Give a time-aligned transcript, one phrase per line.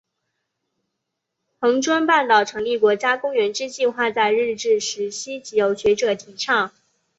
[1.59, 6.71] 恒春半岛成立国家公园之计画在日治时期即有学者提倡。